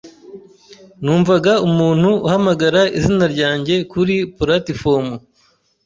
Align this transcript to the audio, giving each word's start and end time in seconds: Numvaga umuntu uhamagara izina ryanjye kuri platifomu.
Numvaga 1.03 1.53
umuntu 1.67 2.09
uhamagara 2.25 2.81
izina 2.97 3.25
ryanjye 3.33 3.75
kuri 3.91 4.15
platifomu. 4.37 5.15